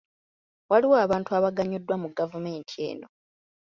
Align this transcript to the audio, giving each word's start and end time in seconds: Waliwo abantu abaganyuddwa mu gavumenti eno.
Waliwo 0.69 0.95
abantu 1.05 1.29
abaganyuddwa 1.37 1.95
mu 2.03 2.09
gavumenti 2.17 2.75
eno. 2.89 3.07